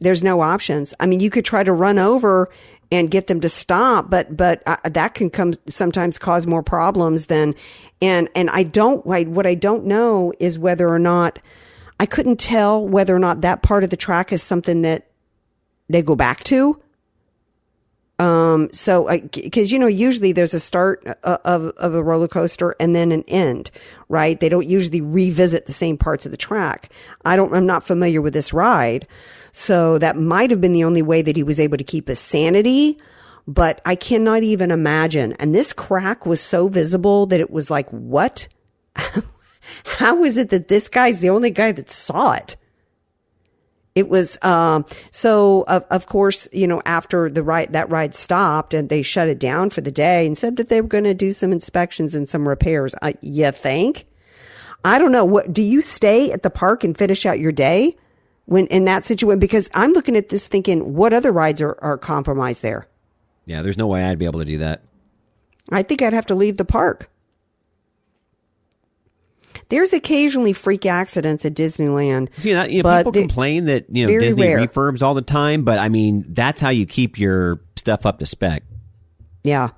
[0.00, 0.94] there's no options.
[1.00, 2.48] I mean, you could try to run over
[2.90, 7.26] and get them to stop, but but uh, that can come sometimes cause more problems
[7.26, 7.54] than
[8.00, 11.38] and and I don't I, what I don't know is whether or not
[12.00, 15.06] I couldn't tell whether or not that part of the track is something that
[15.88, 16.80] they go back to.
[18.22, 22.76] Um, so, because you know, usually there's a start uh, of of a roller coaster
[22.78, 23.72] and then an end,
[24.08, 24.38] right?
[24.38, 26.92] They don't usually revisit the same parts of the track.
[27.24, 27.52] I don't.
[27.52, 29.08] I'm not familiar with this ride,
[29.50, 32.20] so that might have been the only way that he was able to keep his
[32.20, 32.96] sanity.
[33.48, 35.32] But I cannot even imagine.
[35.40, 38.46] And this crack was so visible that it was like, what?
[39.84, 42.54] How is it that this guy's the only guy that saw it?
[43.94, 45.64] It was um, so.
[45.68, 49.38] Of, of course, you know after the ride that ride stopped and they shut it
[49.38, 52.28] down for the day and said that they were going to do some inspections and
[52.28, 52.94] some repairs.
[53.02, 54.06] Uh, you think?
[54.84, 55.24] I don't know.
[55.24, 57.96] What do you stay at the park and finish out your day
[58.46, 59.38] when in that situation?
[59.38, 62.88] Because I'm looking at this thinking, what other rides are, are compromised there?
[63.44, 64.82] Yeah, there's no way I'd be able to do that.
[65.70, 67.10] I think I'd have to leave the park.
[69.72, 72.28] There's occasionally freak accidents at Disneyland.
[72.36, 74.58] See, that, you know, people complain that you know Disney rare.
[74.58, 78.26] refurbs all the time, but I mean that's how you keep your stuff up to
[78.26, 78.64] spec.
[79.42, 79.70] Yeah.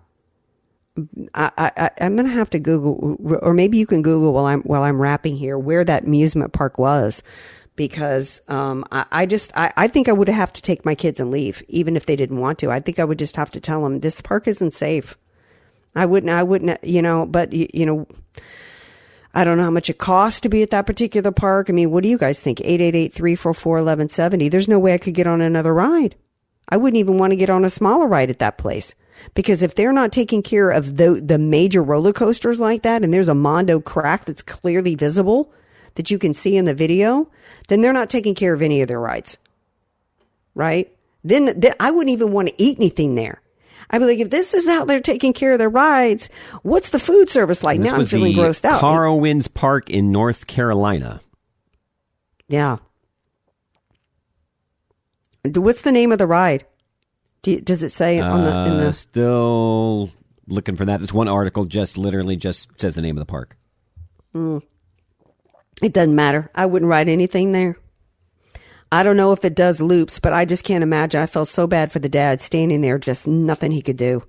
[1.33, 4.63] I, I, I'm going to have to Google, or maybe you can Google while I'm
[4.63, 7.23] while I'm rapping here where that amusement park was,
[7.77, 11.21] because um, I, I just I, I think I would have to take my kids
[11.21, 12.71] and leave, even if they didn't want to.
[12.73, 15.17] I think I would just have to tell them this park isn't safe.
[15.95, 16.33] I wouldn't.
[16.33, 16.83] I wouldn't.
[16.83, 18.09] You know, but you, you know.
[19.35, 21.69] I don't know how much it costs to be at that particular park.
[21.69, 22.59] I mean, what do you guys think?
[22.59, 24.51] 888-344-1170.
[24.51, 26.15] There's no way I could get on another ride.
[26.69, 28.95] I wouldn't even want to get on a smaller ride at that place.
[29.35, 33.15] Because if they're not taking care of the the major roller coasters like that and
[33.15, 35.53] there's a Mondo crack that's clearly visible
[35.95, 37.31] that you can see in the video,
[37.69, 39.39] then they're not taking care of any of their rides.
[40.55, 40.95] Right?
[41.23, 43.41] Then, then I wouldn't even want to eat anything there.
[43.91, 46.29] I'd be like, if this is how they're taking care of their rides,
[46.63, 47.81] what's the food service like?
[47.81, 48.81] Now I'm feeling grossed out.
[48.81, 51.21] Carowinds Park in North Carolina.
[52.49, 52.79] Yeah.
[55.45, 56.65] What's the name of the ride?
[57.43, 58.93] Do you, does it say on the in Uh, the?
[58.93, 60.11] still
[60.47, 61.01] looking for that.
[61.01, 63.57] This one article just literally just says the name of the park.
[64.35, 64.63] Mm.
[65.83, 66.51] It doesn't matter.
[66.55, 67.77] I wouldn't ride anything there.
[68.95, 71.21] I don't know if it does loops, but I just can't imagine.
[71.21, 74.23] I felt so bad for the dad standing there, just nothing he could do.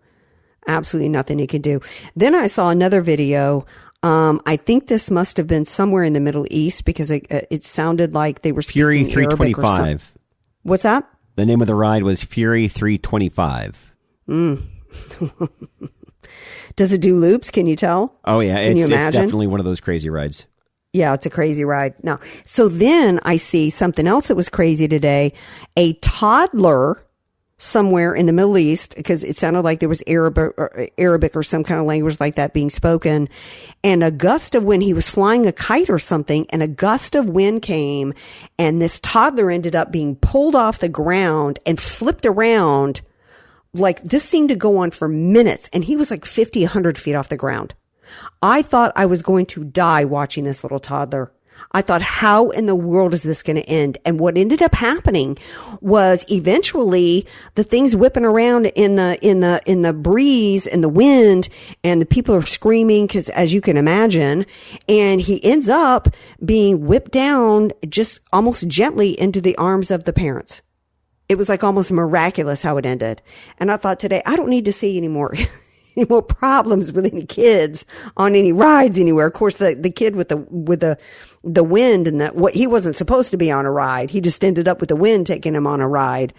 [0.67, 1.81] Absolutely nothing he could do.
[2.15, 3.67] Then I saw another video.
[4.01, 7.41] Um, I think this must have been somewhere in the Middle East because it, uh,
[7.51, 10.11] it sounded like they were Fury speaking Arabic 325.
[10.63, 11.07] What's that?
[11.35, 13.93] The name of the ride was Fury 325.
[14.27, 14.63] Mm.
[16.75, 17.51] Does it do loops?
[17.51, 18.17] Can you tell?
[18.25, 20.45] Oh yeah, Can it's, you it's definitely one of those crazy rides.
[20.95, 21.93] Yeah, it's a crazy ride.
[22.03, 22.19] No.
[22.45, 25.33] So then I see something else that was crazy today.
[25.75, 27.05] A toddler
[27.57, 31.35] somewhere in the Middle East, because it sounded like there was Arabic or, uh, Arabic
[31.35, 33.27] or some kind of language like that being spoken.
[33.83, 37.13] And a gust of wind, he was flying a kite or something, and a gust
[37.13, 38.13] of wind came,
[38.57, 43.01] and this toddler ended up being pulled off the ground and flipped around.
[43.73, 47.15] Like this seemed to go on for minutes, and he was like 50, 100 feet
[47.15, 47.73] off the ground.
[48.41, 51.31] I thought I was going to die watching this little toddler.
[51.71, 53.97] I thought, how in the world is this going to end?
[54.05, 55.37] And what ended up happening
[55.81, 57.25] was eventually
[57.55, 61.49] the thing's whipping around in the, in the, in the breeze and the wind
[61.83, 64.45] and the people are screaming because as you can imagine,
[64.87, 66.09] and he ends up
[66.43, 70.61] being whipped down just almost gently into the arms of the parents.
[71.27, 73.21] It was like almost miraculous how it ended.
[73.57, 75.33] And I thought today, I don't need to see any more.
[75.97, 77.85] any more problems with any kids
[78.17, 79.27] on any rides anywhere.
[79.27, 80.97] Of course, the, the kid with the, with the,
[81.43, 84.11] the wind and that, what, he wasn't supposed to be on a ride.
[84.11, 86.33] He just ended up with the wind taking him on a ride.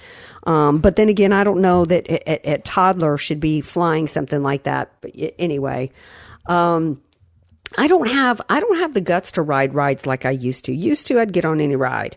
[0.46, 4.42] Um, but then again, I don't know that a, a, toddler should be flying something
[4.42, 4.92] like that.
[5.00, 5.90] But anyway,
[6.46, 7.00] um,
[7.76, 10.72] I don't have, I don't have the guts to ride rides like I used to.
[10.74, 12.16] Used to, I'd get on any ride.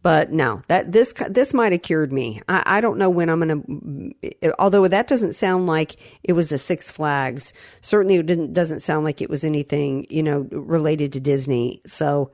[0.00, 2.40] But no, that this this might have cured me.
[2.48, 4.52] I, I don't know when I'm gonna.
[4.58, 7.52] Although that doesn't sound like it was a Six Flags.
[7.80, 11.82] Certainly, it didn't doesn't sound like it was anything you know related to Disney.
[11.84, 12.30] So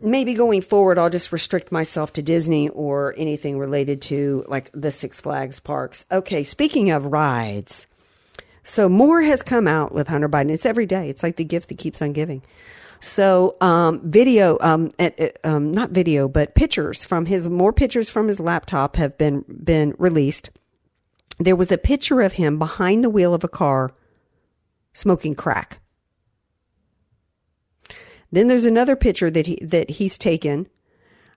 [0.00, 4.90] maybe going forward, I'll just restrict myself to Disney or anything related to like the
[4.90, 6.06] Six Flags parks.
[6.10, 7.86] Okay, speaking of rides,
[8.62, 10.50] so more has come out with Hunter Biden.
[10.50, 11.10] It's every day.
[11.10, 12.42] It's like the gift that keeps on giving.
[13.04, 18.08] So, um, video, um, at, at, um, not video, but pictures from his, more pictures
[18.08, 20.48] from his laptop have been, been released.
[21.38, 23.92] There was a picture of him behind the wheel of a car
[24.94, 25.80] smoking crack.
[28.32, 30.66] Then there's another picture that he, that he's taken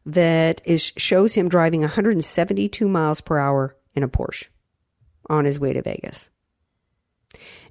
[0.06, 4.48] that is, shows him driving 172 miles per hour in a Porsche
[5.30, 6.30] on his way to Vegas.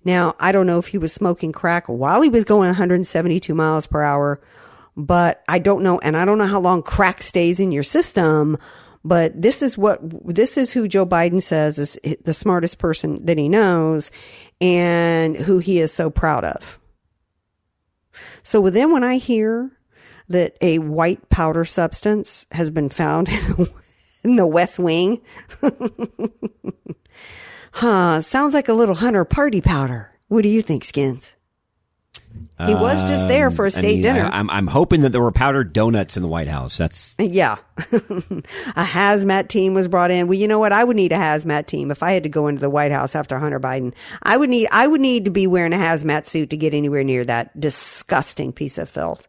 [0.07, 3.89] Now, I don't know if he was smoking crack while he was going 172 miles
[3.89, 4.41] per hour,
[4.97, 5.99] but I don't know.
[5.99, 8.57] And I don't know how long crack stays in your system.
[9.05, 9.99] But this is what,
[10.33, 14.13] this is who Joe Biden says is the smartest person that he knows
[14.61, 16.79] and who he is so proud of.
[18.45, 19.73] So then when I hear
[20.29, 23.29] that a white powder substance has been found
[24.23, 25.21] in the West Wing,
[27.77, 30.11] Huh, sounds like a little hunter party powder.
[30.29, 31.35] What do you think, Skins?
[32.67, 34.31] He was just there for a Um, state I mean, dinner.
[34.33, 36.79] I, am I'm hoping that there were powdered donuts in the White House.
[36.79, 37.57] That's Yeah.
[37.77, 40.27] a hazmat team was brought in.
[40.27, 40.73] Well, you know what?
[40.73, 43.15] I would need a hazmat team if I had to go into the White House
[43.15, 43.93] after Hunter Biden.
[44.23, 47.05] I would need I would need to be wearing a hazmat suit to get anywhere
[47.05, 49.29] near that disgusting piece of filth.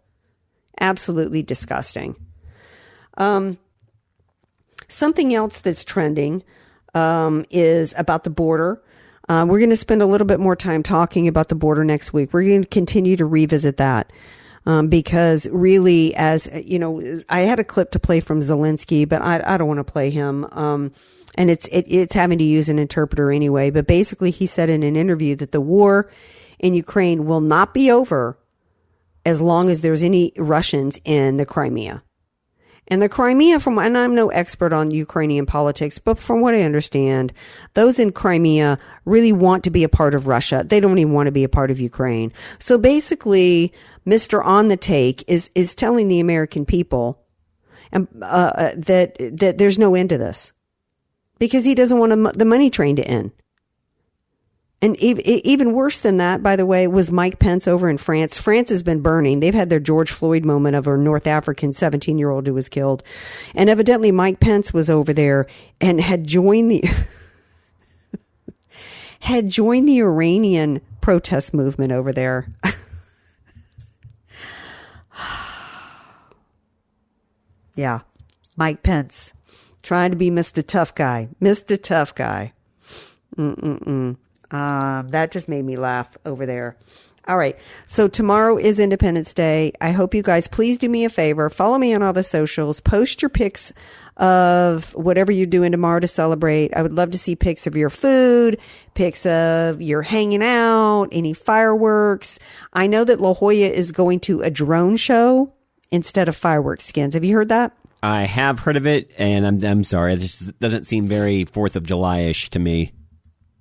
[0.79, 2.15] Absolutely disgusting.
[3.17, 3.57] Um
[4.87, 6.43] something else that's trending
[6.97, 8.81] um, is about the border.
[9.29, 12.13] Uh, we're going to spend a little bit more time talking about the border next
[12.13, 12.33] week.
[12.33, 14.11] We're going to continue to revisit that.
[14.65, 19.21] Um, because really, as you know, I had a clip to play from Zelensky, but
[19.21, 20.45] I, I don't want to play him.
[20.51, 20.91] Um,
[21.35, 23.69] and it's it, it's having to use an interpreter anyway.
[23.69, 26.11] But basically, he said in an interview that the war
[26.59, 28.37] in Ukraine will not be over
[29.25, 32.03] as long as there's any Russians in the Crimea.
[32.89, 36.61] And the Crimea, from and I'm no expert on Ukrainian politics, but from what I
[36.61, 37.33] understand,
[37.73, 40.63] those in Crimea really want to be a part of Russia.
[40.65, 42.31] They don't even want to be a part of Ukraine.
[42.59, 43.73] So basically,
[44.05, 47.19] Mister On the Take is is telling the American people,
[47.91, 50.53] um, uh, uh, that that there's no end to this
[51.39, 53.31] because he doesn't want the money train to end.
[54.79, 58.37] And even worse than that, by the way, was Mike Pence over in France.
[58.37, 59.39] France has been burning.
[59.39, 62.69] They've had their George Floyd moment of a North African 17 year old who was
[62.69, 63.01] killed.
[63.55, 65.47] And evidently Mike Pence was over there
[65.81, 66.83] and had joined the,
[69.21, 72.53] had joined the Iranian protest movement over there.
[77.73, 78.01] yeah.
[78.55, 79.33] Mike Pence
[79.81, 80.63] trying to be Mr.
[80.65, 81.29] Tough Guy.
[81.41, 81.81] Mr.
[81.81, 82.53] Tough Guy.
[83.35, 84.17] Mm-mm-mm.
[84.51, 86.77] Um, that just made me laugh over there.
[87.27, 87.57] All right.
[87.85, 89.73] So tomorrow is Independence Day.
[89.81, 91.49] I hope you guys please do me a favor.
[91.49, 92.79] Follow me on all the socials.
[92.79, 93.73] Post your pics
[94.15, 96.73] of whatever you're doing tomorrow to celebrate.
[96.73, 98.59] I would love to see pics of your food,
[98.93, 102.39] pics of your hanging out, any fireworks.
[102.71, 105.53] I know that La Jolla is going to a drone show
[105.91, 107.13] instead of fireworks skins.
[107.13, 107.73] Have you heard that?
[108.01, 110.15] I have heard of it, and I'm I'm sorry.
[110.15, 112.93] This doesn't seem very Fourth of July ish to me.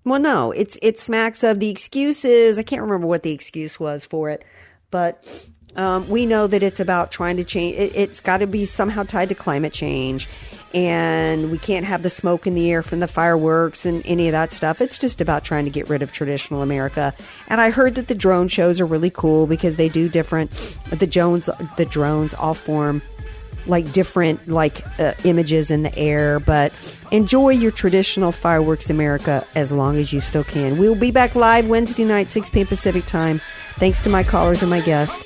[0.07, 2.59] Well, no, it's it smacks of the excuses.
[2.59, 4.45] I can't remember what the excuse was for it,
[4.93, 5.27] but
[5.75, 7.77] um, we know that it's about trying to change.
[7.77, 10.29] It, it's got to be somehow tied to climate change,
[10.73, 14.33] and we can't have the smoke in the air from the fireworks and any of
[14.33, 14.81] that stuff.
[14.81, 17.13] It's just about trying to get rid of traditional America.
[17.49, 20.53] And I heard that the drone shows are really cool because they do different.
[20.91, 23.03] The drones, the drones all form
[23.69, 26.73] like different like uh, images in the air but
[27.13, 30.79] enjoy your traditional fireworks america as long as you still can.
[30.79, 33.41] We'll be back live wednesday night 6 p.m pacific time.
[33.75, 35.26] Thanks to my callers and my guests